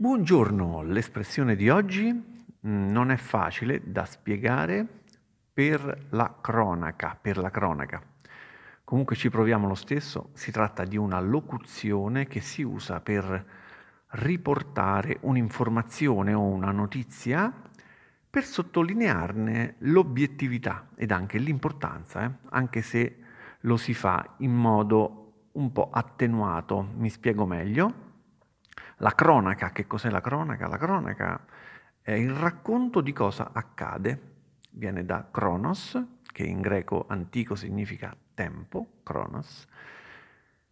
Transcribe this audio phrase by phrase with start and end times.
[0.00, 4.86] Buongiorno, l'espressione di oggi mm, non è facile da spiegare
[5.52, 8.02] per la cronaca, per la cronaca.
[8.82, 13.46] Comunque ci proviamo lo stesso, si tratta di una locuzione che si usa per
[14.12, 17.52] riportare un'informazione o una notizia
[18.30, 22.30] per sottolinearne l'obiettività ed anche l'importanza, eh?
[22.52, 23.18] anche se
[23.60, 26.88] lo si fa in modo un po' attenuato.
[26.96, 28.08] Mi spiego meglio.
[28.98, 30.66] La cronaca, che cos'è la cronaca?
[30.68, 31.44] La cronaca
[32.02, 34.20] è il racconto di cosa accade,
[34.70, 36.02] viene da chronos,
[36.32, 39.66] che in greco antico significa tempo, chronos,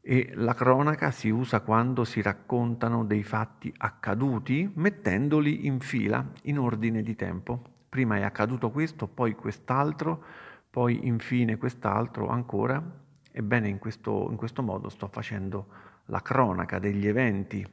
[0.01, 6.59] e la cronaca si usa quando si raccontano dei fatti accaduti mettendoli in fila, in
[6.59, 7.63] ordine di tempo.
[7.89, 10.25] Prima è accaduto questo, poi quest'altro,
[10.71, 12.83] poi infine quest'altro ancora.
[13.31, 15.67] Ebbene, in questo, in questo modo sto facendo
[16.07, 17.67] la cronaca degli eventi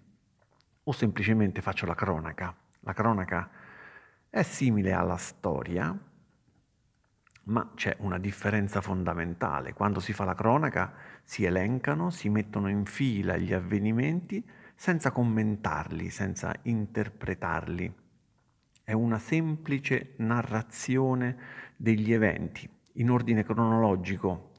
[0.88, 2.56] o semplicemente faccio la cronaca.
[2.82, 3.50] La cronaca
[4.30, 5.98] è simile alla storia,
[7.44, 9.74] ma c'è una differenza fondamentale.
[9.74, 14.44] Quando si fa la cronaca si elencano, si mettono in fila gli avvenimenti
[14.76, 17.94] senza commentarli, senza interpretarli.
[18.84, 21.38] È una semplice narrazione
[21.76, 24.52] degli eventi in ordine cronologico,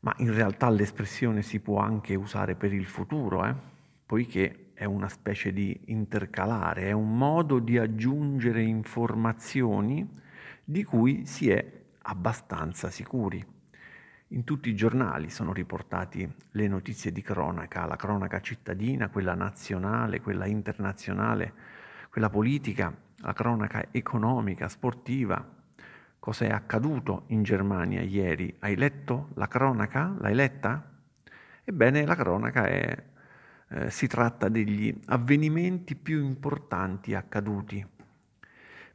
[0.00, 3.54] ma in realtà l'espressione si può anche usare per il futuro, eh?
[4.04, 10.06] poiché è una specie di intercalare, è un modo di aggiungere informazioni
[10.62, 11.64] di cui si è
[12.02, 13.42] abbastanza sicuri.
[14.28, 20.20] In tutti i giornali sono riportati le notizie di cronaca, la cronaca cittadina, quella nazionale,
[20.20, 21.54] quella internazionale,
[22.10, 25.42] quella politica, la cronaca economica, sportiva.
[26.18, 28.54] Cosa è accaduto in Germania ieri?
[28.58, 30.14] Hai letto la cronaca?
[30.18, 30.92] L'hai letta?
[31.64, 33.14] Ebbene, la cronaca è
[33.68, 37.84] eh, si tratta degli avvenimenti più importanti accaduti.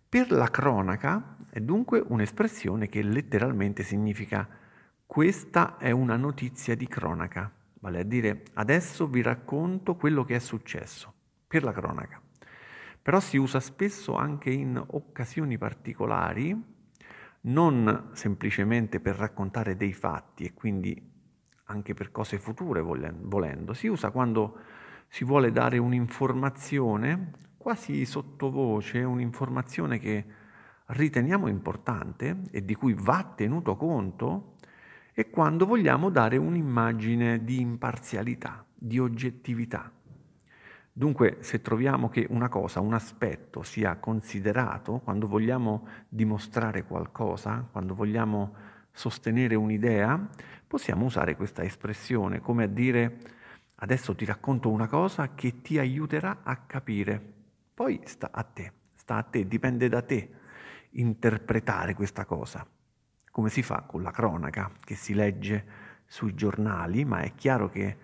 [0.07, 4.47] Per la cronaca è dunque un'espressione che letteralmente significa
[5.05, 10.39] questa è una notizia di cronaca, vale a dire adesso vi racconto quello che è
[10.39, 11.13] successo,
[11.47, 12.21] per la cronaca.
[13.01, 16.55] Però si usa spesso anche in occasioni particolari,
[17.41, 21.09] non semplicemente per raccontare dei fatti e quindi
[21.71, 23.73] anche per cose future volendo.
[23.73, 24.59] Si usa quando
[25.07, 30.25] si vuole dare un'informazione quasi sottovoce, un'informazione che
[30.87, 34.55] riteniamo importante e di cui va tenuto conto
[35.13, 39.91] e quando vogliamo dare un'immagine di imparzialità, di oggettività.
[40.93, 47.93] Dunque, se troviamo che una cosa, un aspetto sia considerato, quando vogliamo dimostrare qualcosa, quando
[47.95, 48.53] vogliamo
[48.91, 50.27] sostenere un'idea,
[50.67, 53.19] possiamo usare questa espressione come a dire
[53.81, 57.21] adesso ti racconto una cosa che ti aiuterà a capire.
[57.73, 60.29] Poi sta a te, sta a te, dipende da te
[60.91, 62.65] interpretare questa cosa,
[63.31, 67.97] come si fa con la cronaca che si legge sui giornali, ma è chiaro che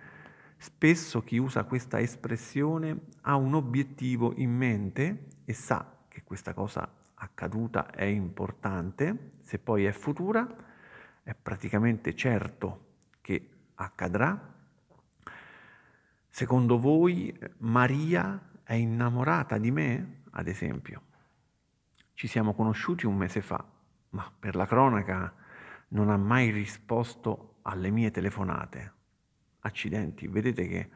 [0.57, 6.89] spesso chi usa questa espressione ha un obiettivo in mente e sa che questa cosa
[7.13, 10.65] accaduta è importante, se poi è futura
[11.27, 12.85] è praticamente certo
[13.19, 14.55] che accadrà?
[16.29, 21.01] Secondo voi Maria è innamorata di me, ad esempio?
[22.13, 23.61] Ci siamo conosciuti un mese fa,
[24.11, 25.33] ma per la cronaca
[25.89, 28.93] non ha mai risposto alle mie telefonate.
[29.59, 30.89] Accidenti, vedete che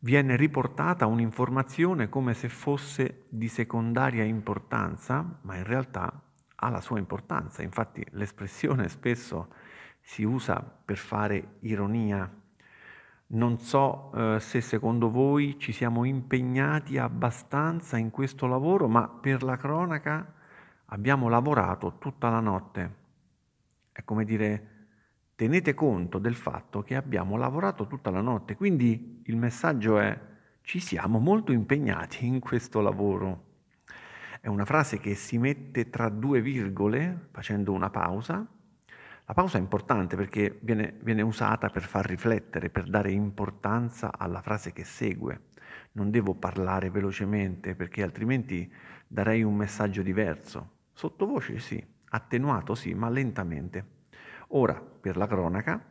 [0.00, 6.12] viene riportata un'informazione come se fosse di secondaria importanza, ma in realtà
[6.56, 9.48] ha la sua importanza, infatti l'espressione spesso
[10.00, 12.30] si usa per fare ironia.
[13.28, 19.42] Non so eh, se secondo voi ci siamo impegnati abbastanza in questo lavoro, ma per
[19.42, 20.32] la cronaca
[20.86, 22.94] abbiamo lavorato tutta la notte.
[23.90, 24.74] È come dire,
[25.34, 30.18] tenete conto del fatto che abbiamo lavorato tutta la notte, quindi il messaggio è
[30.62, 33.45] ci siamo molto impegnati in questo lavoro.
[34.46, 38.46] È una frase che si mette tra due virgole facendo una pausa.
[39.24, 44.40] La pausa è importante perché viene, viene usata per far riflettere, per dare importanza alla
[44.42, 45.46] frase che segue.
[45.94, 48.72] Non devo parlare velocemente perché altrimenti
[49.08, 50.74] darei un messaggio diverso.
[50.92, 53.84] Sottovoce sì, attenuato sì, ma lentamente.
[54.50, 55.84] Ora, per la cronaca,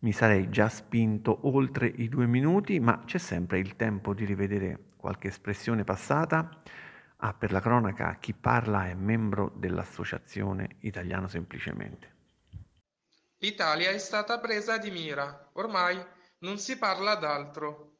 [0.00, 4.86] mi sarei già spinto oltre i due minuti, ma c'è sempre il tempo di rivedere
[4.96, 6.62] qualche espressione passata
[7.24, 12.10] Ah, per la cronaca, chi parla è membro dell'Associazione Italiano Semplicemente.
[13.38, 16.00] L'Italia è stata presa di mira, ormai
[16.38, 17.96] non si parla d'altro.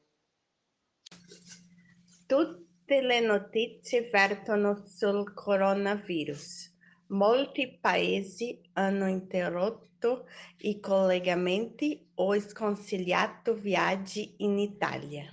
[2.26, 6.74] Tut- Tutte le notizie vertono sul coronavirus.
[7.10, 10.26] Molti paesi hanno interrotto
[10.58, 15.24] i collegamenti o sconsigliato viaggi in Italia.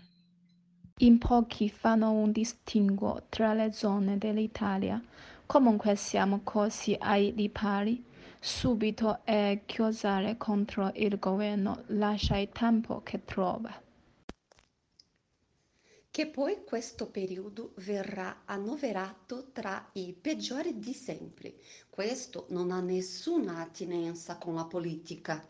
[1.02, 5.02] In pochi fanno un distinguo tra le zone dell'Italia.
[5.46, 8.04] Comunque siamo così ai ripari.
[8.38, 13.82] Subito è chiosare contro il governo lascia il tempo che trova.
[16.12, 21.54] Che poi questo periodo verrà annoverato tra i peggiori di sempre.
[21.90, 25.48] Questo non ha nessuna attinenza con la politica.